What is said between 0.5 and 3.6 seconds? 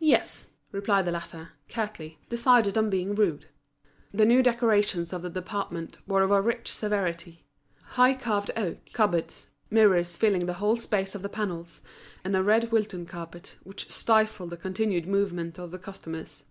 replied the latter, curtly, decided on being rude.